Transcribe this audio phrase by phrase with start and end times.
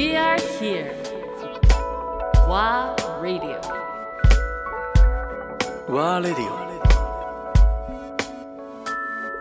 [0.00, 0.94] We are here.
[2.48, 3.60] WA Radio.
[5.90, 6.56] ワーレディオ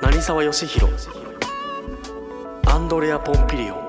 [0.02, 0.94] 成沢義弘
[2.68, 3.80] アンドレア・ポンピリオン。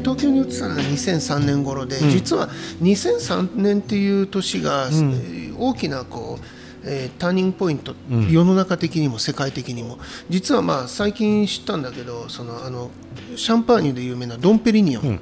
[0.00, 2.50] 東京に移ったのが2003年頃で、実は
[2.82, 6.44] 2003年っていう年が、えー大きなこう、
[6.84, 7.94] えーターニングポイント、
[8.30, 9.98] 世の中的にも世界的にも。
[10.28, 12.90] 実はまあ最近知ったんだけどそのあの
[13.36, 15.20] シャンパーニュで有名なドン・ペリニオン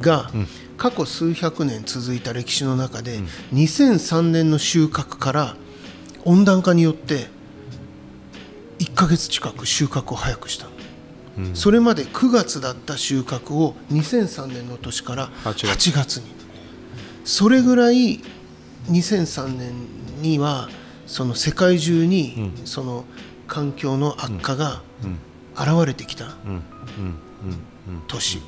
[0.00, 0.30] が、
[0.76, 3.20] 過去数百年続いた歴史の中で、
[3.52, 5.56] 2003年の収穫から
[6.24, 7.28] 温暖化によって
[8.78, 10.66] 1ヶ月近く収穫を早くした。
[11.38, 11.54] の。
[11.54, 16.24] それまで9月だった収穫を2003年の年から8 8月に。
[17.24, 18.20] それぐらい
[18.90, 19.72] 2003年
[20.24, 20.68] には
[21.06, 23.04] その世界中にその
[23.46, 24.82] 環境の悪化が
[25.54, 26.34] 現れてきた
[28.08, 28.40] 年。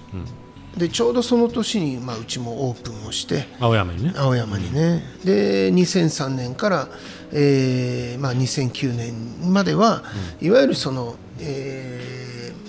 [0.76, 4.12] でちょうどその年にまあうちもオープンをして青山にね。
[4.16, 6.88] 青山にね、で2003年から、
[7.32, 10.02] えーまあ、2009年までは、
[10.40, 12.66] いわゆるその、えー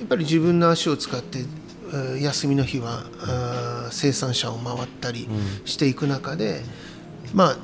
[0.00, 3.04] やっぱり自分の足を使って、えー休みの日は
[3.90, 5.26] 生産者を回ったり
[5.64, 6.62] していく中で、
[7.32, 7.56] まあ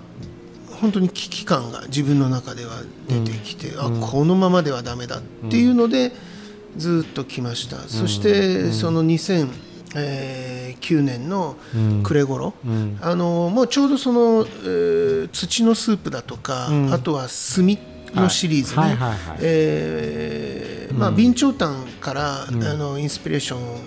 [0.81, 6.12] 本当に危機感が自分の中では出てきて、あこのままではダメだっていうので、
[6.77, 11.56] ずっと来ました、そしてその2009年の
[12.03, 12.55] 暮れ頃、
[13.01, 17.78] あのもうちょうどその、えー土のスープだとか、あとは炭
[18.14, 19.19] のシリーズね、はいはいはい。
[19.19, 23.78] はいえーまあ、備長炭から、あのインスピレーションを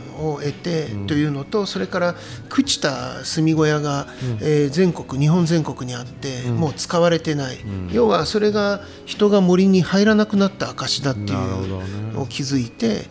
[0.41, 2.15] 得てというのと、それから
[2.49, 2.91] 朽ちた
[3.23, 4.07] 炭小屋が、
[4.41, 7.57] えー全国日本全国にあって、もう使われてない、
[7.91, 13.05] 要はそれが人が森に入らなくなった証だっていうのを気づいて、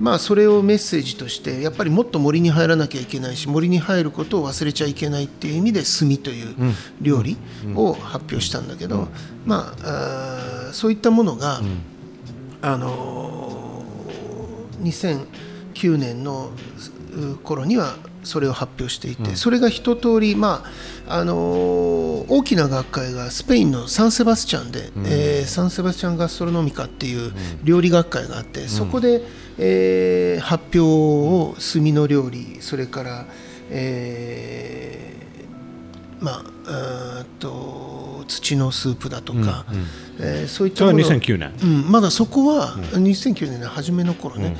[0.00, 6.56] まあ、それをメッセージとしてやっぱりもっと森に入らなきゃいけないし森に入ることを忘れちゃいけないっていう意味で炭という
[7.00, 7.36] 料理
[7.76, 9.06] を発表したんだけど、
[9.46, 11.60] まああーそういったものが、
[12.62, 14.84] あのー
[15.74, 16.50] 2009年の
[17.16, 20.64] う頃にはそれを発表していて、それが一通り、ま
[21.06, 27.32] ああのー大きな学会がスペインのサンセバスチャンで、えーサンセバスチャンガストロノミカっていう
[27.62, 29.22] 料理学会があって、そこで、
[29.58, 33.26] えー発表を炭の料理それから、
[33.70, 39.66] えーまあと土のスープだとか、
[40.18, 41.52] えーそういったそれはもの2009年。
[41.62, 44.56] うん、まだそこは2009年の初めの頃ね、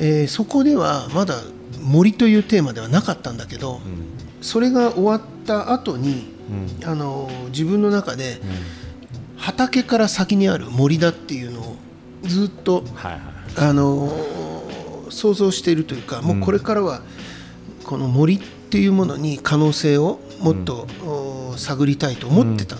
[0.00, 1.42] えーそこではまだ
[1.82, 3.80] 森というテーマではなかったんだけど、
[4.42, 6.34] それが終わった後に、
[6.84, 8.40] あの自分の中で、
[9.36, 11.76] 畑から先にある森だっていうのを
[12.24, 13.20] ずっと、はいはい。
[13.56, 14.62] あの
[15.10, 17.02] 想像しているというかもうこれからは
[17.84, 22.76] この森っていうものに可能性をもっと、お探りたいと思ってた、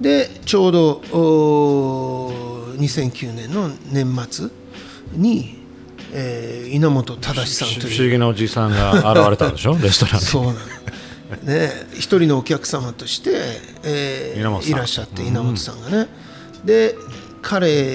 [0.00, 4.48] でちょうどお2009年の年末
[5.12, 5.63] に、
[6.14, 7.96] えー稲本忠さんという。
[7.96, 9.76] 不思議なおじさんが現れたでしょ？
[9.82, 10.20] レストランに。
[10.26, 10.58] そうなの。
[11.42, 13.30] ね、一人のお客様として、
[13.82, 16.06] えーいらっしゃって稲本さんがね、
[16.64, 16.94] で
[17.42, 17.94] 彼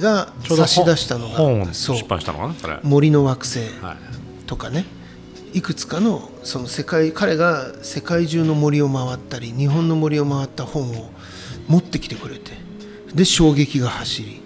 [0.00, 2.06] が差し出したの本を出がそう。
[2.06, 2.54] 版したのかな？
[2.60, 2.78] それ。
[2.82, 4.46] 森の惑星はい。
[4.46, 4.84] とかね。
[5.54, 11.10] いくつかのその世界彼が世界中の森を回ったり日本の森を回った本を
[11.66, 12.52] 持ってきてくれて
[13.14, 14.42] で衝撃が走り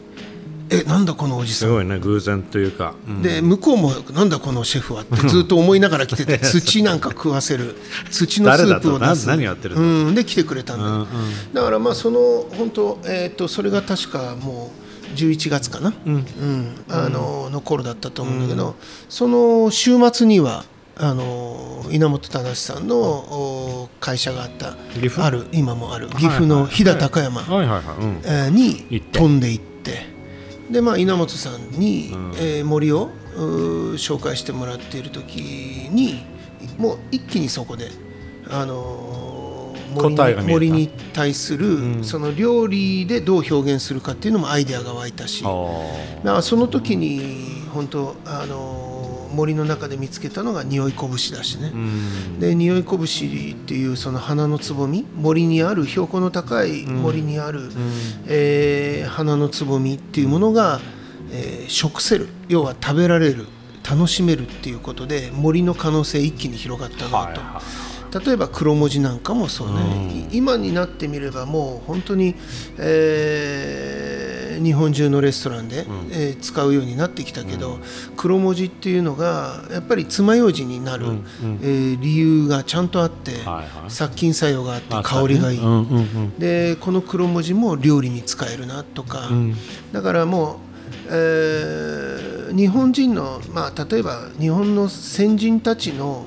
[0.71, 1.69] えなんだこのおじさん？
[1.69, 3.23] すごいね偶然というか、うん。
[3.23, 7.77] で向こうもなんだこのシェフはってずっと思いながら来てて 土なんか食わせる
[8.11, 9.27] 土のスープを出す。
[9.27, 11.07] 何やってるうん、で来てくれたんだよ、
[11.53, 14.71] だからまあその本当えっ、とそれが確かも
[15.15, 16.25] う11月かな、うん。
[16.89, 18.77] あのの頃だったと思うんだけど、
[19.09, 20.65] その週末には
[20.97, 25.25] あの稲本忠さんのお会社があった岐阜？
[25.25, 27.43] ある今もある岐阜の飛騨高山、
[28.51, 30.20] に飛んでいって
[30.71, 33.11] で、まあ、稲本さんに、えー森を
[33.97, 35.37] 紹介してもらっている時
[35.91, 36.23] に
[36.79, 37.89] もう一気にそこで、
[38.51, 45.43] あのー森に対する、その料理でどう表現するかっていうのもアイデアが湧いたし。
[45.43, 49.00] だからその時に本当、あのー
[49.33, 51.73] 森の中で見つけたのが匂いこぶしだしね。
[52.39, 57.71] で匂いこぶしっていうその花のつぼみ森にある標高の高い森にある、
[58.27, 60.81] えー花のつぼみっていうものが、
[61.33, 62.29] えー食せる。
[62.49, 63.47] 要は食べられる。
[63.89, 68.21] 楽しめるっていうことで森の可能性一気に広がったなと。
[68.21, 72.35] 例えば黒文字なんかもそうね、い今になってみればもう本当に、
[72.79, 74.30] えー
[74.63, 77.79] 日本中のレストランで、えー使うようになってきたけど、
[78.17, 81.07] 黒文字っていうのがやっぱり爪楊枝になる、
[81.63, 83.91] えー理由がちゃんとあって、はいはい。
[83.91, 86.39] 殺菌作用があって香りがいい、ねうんうんうん。
[86.39, 89.29] でこの黒文字も料理に使えるなとか、
[89.93, 90.57] だからもう、
[91.11, 96.27] えー日本人の、まあ、例えば日本の先人たちの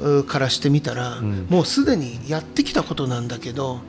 [0.00, 3.80] うからしてみたら、もうすでにやってきたことなんだけど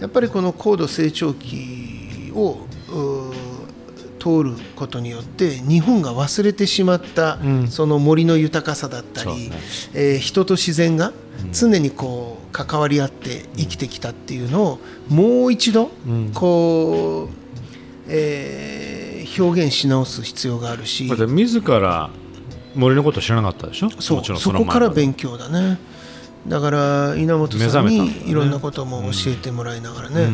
[0.00, 2.69] やっぱりこの高度成長期をう
[4.20, 7.38] 通ることによって日本が忘れてしまった、
[7.68, 9.50] その森の豊かさだったり、
[9.94, 11.12] えー人と自然が
[11.52, 14.78] 常にこう関わり合って生きてきたっていうのを
[15.08, 15.90] もう一度
[16.34, 17.34] こう、
[18.08, 22.10] えー表現し直す必要があるし自ら
[22.74, 23.90] 森のこと知らなかったでしょ？
[23.90, 25.78] そうそこから勉強だね。
[26.48, 30.30] だから稲本目さんにいろんなことも教えてもらいながらね、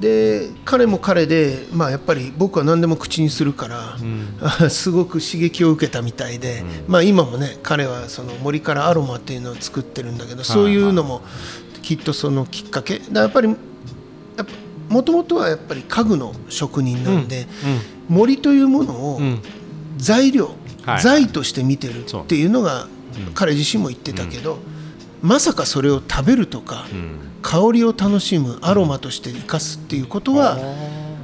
[0.00, 3.98] で彼も彼で、まあ、やっぱり僕は何でも口にするから、
[4.70, 11.22] すごく刺激を受けたみたいで、まあ、今もね彼はその森からアロマっていうのを作ってるんだけどそういうのも
[11.82, 13.00] きっとそのきっかけ。
[13.10, 13.54] だやっぱり
[14.88, 17.46] もともとはやっぱり家具の職人なんで、
[18.08, 19.20] 森というものを
[19.96, 20.54] 材料、
[20.84, 21.02] はい。
[21.02, 22.88] 財として見てるっていうのが
[23.34, 24.58] 彼自身も言ってたけど、
[25.22, 26.86] まさかそれを食べるとか、
[27.42, 30.58] 香りを楽しむアロマとして生かすっていうことは、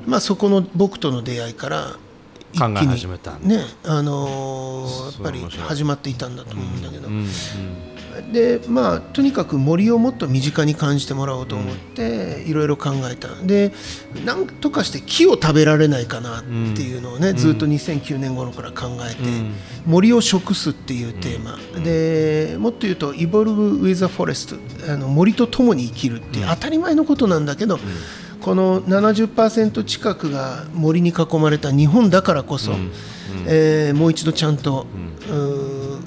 [0.07, 1.97] まあ、そこの僕との出会いから
[2.53, 3.01] 一気に
[3.49, 7.29] ねあのーやっぱり始まっていたんだと思うんだけど、うんうん
[8.33, 13.29] でまあとにかく森をもっと身近に感じてもらおうと思っていろいろ考えた。
[13.45, 13.73] で
[14.25, 19.21] なんとかして木を食べられないかなっていうのをね、ずっと2009年頃から考えて、
[19.87, 24.57] 森を食すっていうテーマ、でもっと言うと「イボルブ・ウィザ・フォレスト」
[24.93, 27.79] あの森と共に生きるっていう当たり前のことなんだけど、
[28.41, 32.73] この70%近くが森に囲まれた日本だからこそ、
[33.47, 34.87] えーもう一度ちゃんと、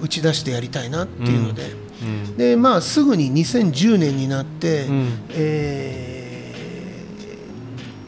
[0.01, 1.86] 打ち出してやりたいなっていうので、
[2.37, 4.85] でまあ、すぐに2010年になって、
[5.31, 6.23] え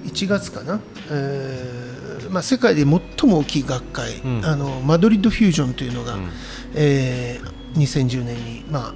[0.06, 0.80] ー1月かな、
[1.12, 6.18] えーまあ、世界で最も大きい学会、あのマドリッドフュージョンというのが、
[6.76, 8.94] えー2010年に、まあ、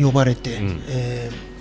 [0.00, 0.58] 呼ばれて、
[0.88, 1.54] えー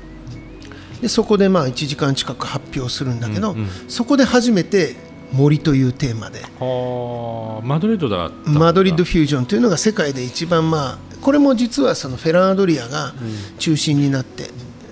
[1.02, 3.58] でそこでまあ1時間近く発表するんだけど、
[3.90, 4.96] そこで初めて
[5.34, 6.40] 森というテーマで。
[6.60, 8.60] はあマドリードだったんだ。
[8.60, 13.14] マドリッドフュージョンというのが世界で一番まあこれも実はそのフェラードリアが
[13.58, 14.50] 中心になって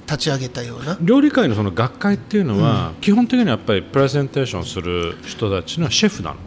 [0.07, 6.38] 立ち上げたような、料理界のその学会っていうのは、基本的にはやっぱりプレゼンテーションする人たちのシェフなの。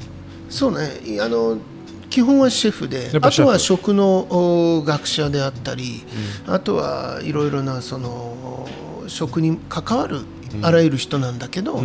[0.49, 1.01] そうね。
[1.05, 1.59] いあの
[2.09, 6.05] 基本はシェフであとは食のお学者であったり、
[6.47, 8.69] あとはいろいろなその
[9.07, 10.21] 食に関わる
[10.63, 11.83] あらゆる人なんだけど、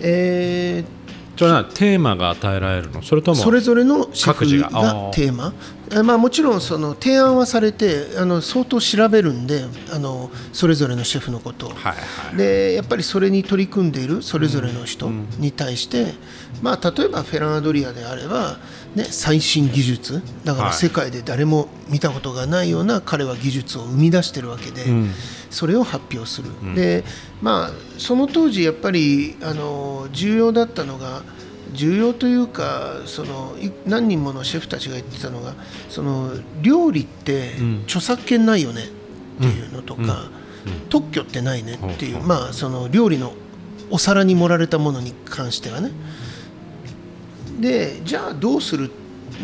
[0.00, 1.01] えー
[1.36, 3.02] それはテーマが与えられるの？
[3.02, 5.52] それともそれぞれのシェフがテーマ？
[5.90, 11.70] えまあ、もちろんその提案はされてあの相当調べるんであのそれぞれのシェフのことを。
[11.70, 12.36] はいはい。
[12.36, 16.14] でやっぱりそれに取り組んでいるそれぞれの人に対して、
[16.62, 18.58] まあ、例えばフェラードリアであれば、
[18.94, 20.22] ね、最新技術。
[20.44, 20.74] だからはい。
[20.74, 24.84] 世界で誰も見たことがないような彼は技術を生み出してるわけで、
[25.50, 27.04] それを発表する、で
[27.40, 31.22] まあ、その当時やっぱりあの重要だったのが
[31.72, 35.54] 重要というかそのい何人ものシェフたちが言ってたのが
[35.88, 37.52] その料理って
[37.84, 38.86] 著作権ないよねっ
[39.38, 40.30] ていうのとか、
[40.90, 43.32] 特許ってないねっていう、まあその料理の
[43.90, 45.90] お皿に盛られたものに関してはね
[47.62, 48.90] でじゃあどうする？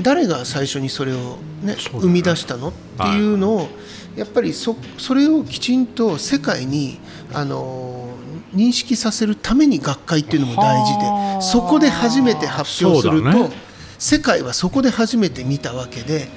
[0.03, 1.77] 誰が最初にそれを、ねね。
[1.77, 2.69] 生み出したの？
[2.69, 3.69] っていうのを
[4.17, 6.99] やっぱりそそれをきちんと世界に
[7.33, 8.11] あの
[8.55, 11.39] 認識させるために学会っていうのも大事はあ。
[11.39, 13.51] でそこで初めて発表すると、ね。
[13.99, 16.29] 世界はそこで初めて見たわけで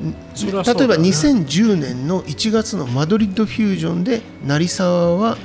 [0.00, 5.36] 例えば2010年の1月のマドリッドフュージョンで成沢は、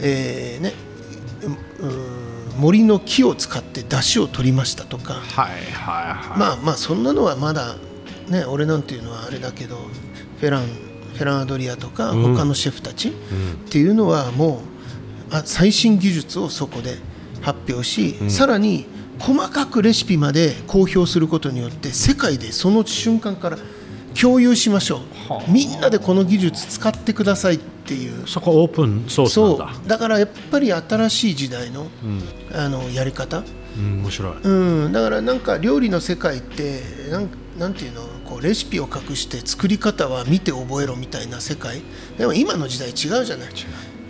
[0.00, 0.72] えーね、
[1.80, 2.13] うう
[2.56, 6.38] 森の木を使って出汁を取りましたとか、はいはいはい。
[6.38, 7.76] まあまあそんなのはまだ
[8.28, 9.76] ね俺なんていうのはあれだけど
[10.40, 13.12] フェランフェランアドリアとか他のシェフたちっ
[13.70, 14.62] ていうのはも
[15.30, 16.96] うあ最新技術をそこで
[17.42, 18.86] 発表し、さらに
[19.18, 23.58] 細かくレシピまで公表することによって世界でその瞬間から
[24.20, 24.98] 共有しましょ
[25.48, 25.50] う。
[25.50, 28.26] みんなでこの技術使ってくださいっていう。
[28.26, 29.88] そこオープンソースなんそだう。
[29.88, 31.88] だからやっぱり新しい時代の,、
[32.52, 33.38] あのやり方。
[33.38, 34.36] うん面白い。
[34.42, 36.80] うん、だからなんか料理の世界って
[37.10, 37.28] なん
[37.58, 38.02] なんていうの？
[38.24, 41.82] こうレシピを隠して作り方は見て覚えろみたいな世界。
[42.16, 43.48] でも今の時代違うじゃない。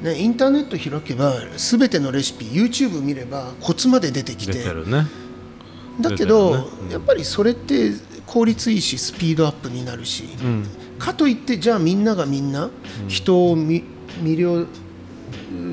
[0.03, 5.07] ね、インターネット開けば全てのレシピ YouTube 見ればコツまで出てき出てね。
[6.01, 6.65] だけ出ど、ね。
[6.83, 6.91] うん。
[6.91, 7.91] やっぱりそれって
[8.27, 10.67] 効率いいしスピードアップになるし、うん。
[10.99, 12.71] かといってじゃあみんながみんな
[13.09, 13.85] 人をみ
[14.23, 14.67] 魅了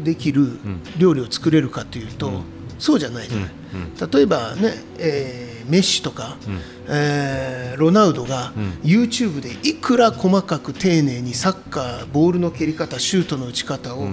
[0.04, 0.60] できる
[0.98, 2.42] 料理を作れるかというと、
[2.80, 3.52] そうじゃないじゃない、
[4.12, 6.38] 例えばね、えーメッシとか、
[6.88, 8.52] えーロナウドが
[8.84, 14.08] YouTube でいくら細かく丁寧にサッカーボールの蹴り方シュートの打ち方を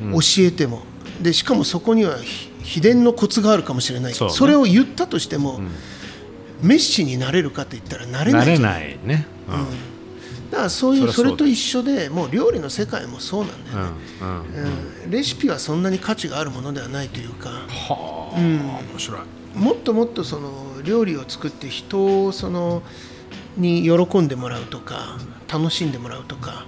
[0.00, 0.82] 教えても
[1.22, 4.14] でしかもそこにはひ秘伝のコツがあるかもしれない。
[4.14, 5.60] それを言ったとしても、
[6.62, 9.26] メッシになれるかと言ったらなれない慣れないね。
[9.48, 10.50] うん。
[10.50, 15.10] だからそういうそれと一緒でもう料理の世界もそうなんだよね、うんうんうん。
[15.10, 17.50] レシピはそんなに価値があるものではないというか。
[17.50, 19.20] はあ面白い。
[19.54, 22.82] もっともっとその料理を作って人をその
[23.56, 25.18] に喜んでもらうとか
[25.52, 26.66] 楽しんでもらうとか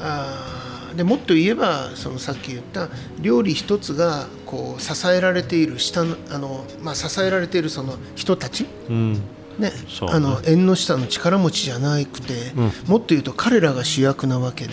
[0.00, 0.96] あー。
[0.96, 2.88] でもっと言えばそのさっき言った
[3.20, 8.66] 料理一つがこう支えられている下のあの、まあ、支えられているその人たち。
[8.88, 9.22] うん。
[9.58, 9.72] ね
[10.08, 12.52] あの縁の下の力持ちじゃなくて、
[12.86, 14.72] もっと言うと彼らが主役なわけで、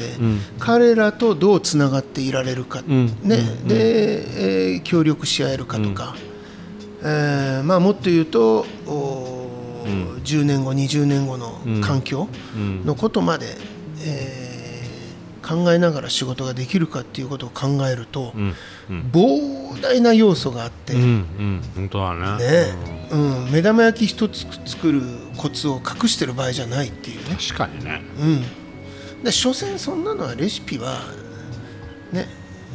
[0.60, 3.07] 彼らとどうつながっていられるか、ん。
[3.22, 3.38] ね。
[3.67, 6.15] で、えー協力し合えるかとか、
[7.01, 12.29] えーまあ、もっと言うと、おー10年後20年後の環境
[12.86, 13.46] のことまで、
[14.05, 14.46] えー
[15.47, 18.53] 考えながら仕事ができるかっていうことを考えると、うん
[19.11, 20.93] 膨大な要素があって。
[20.93, 21.61] うんうん。
[21.75, 22.37] 本当だね。
[22.37, 22.73] ね
[23.11, 25.01] うん、目玉焼き一つ作る
[25.35, 28.01] コツを隠してる場合じゃないっていうね、確かにね。
[28.17, 31.01] うん、で所詮そんなのはレシピは
[32.13, 32.27] ね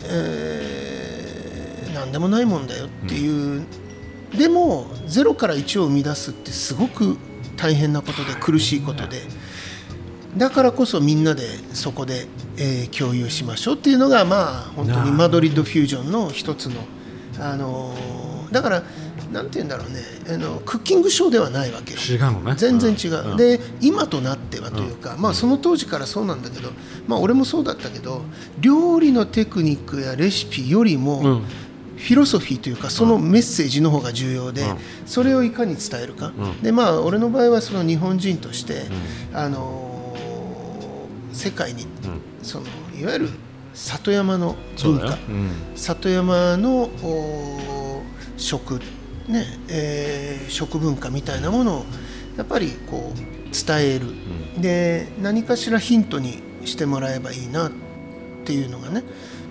[0.04, 3.64] えー、何でもないもんだよっていう、
[4.36, 7.16] でも0から1を生み出すってすごく
[7.56, 9.22] 大変なことで苦しいことで
[10.36, 11.42] だからこそみんなで
[11.74, 16.80] そこで、えー共有しましょうっていうのがまあ本当にマドリッドフュージョンの一つの、
[17.38, 18.82] あのーだから
[19.32, 20.00] なんて言うんだろうね。
[20.28, 21.94] あのクッキングショーではないわけ。
[21.94, 22.54] よ違うのね。
[22.54, 23.36] 全然違う、うん。
[23.38, 26.68] で今となってはというか、まあその当時からそうなんだけど、
[27.08, 28.20] まあ、俺もそうだったけど
[28.60, 31.42] 料理のテクニックやレシピよりも、うん。
[31.96, 34.64] フィロソフィーというかそのメッセージの方が重要で、
[35.06, 38.82] それをいかに伝えるか、でまあ俺の場合はその日本人として、
[39.32, 39.91] あのー
[41.32, 41.86] 世界に、
[42.42, 42.66] その
[42.98, 43.28] いわゆる
[43.74, 45.18] 里山の文化。
[45.74, 48.02] 里山のお
[48.36, 48.80] 食、
[49.28, 51.84] ねえー食文化みたいなものを
[52.36, 53.18] やっぱりこう
[53.66, 54.06] 伝える、
[54.60, 57.72] で何かしらヒントにしてもらえばいいなっ
[58.44, 59.02] ていうのがね、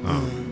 [0.04, 0.12] う
[0.48, 0.51] ん